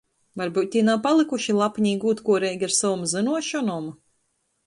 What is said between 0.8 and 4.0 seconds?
nav palykuši lapni i gūdkuoreigi ar sovom zynuošonom?